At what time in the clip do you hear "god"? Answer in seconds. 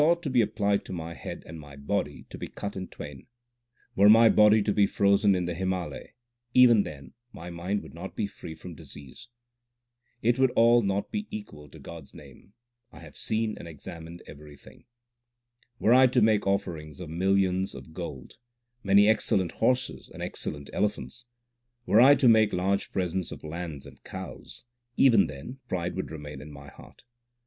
11.77-12.05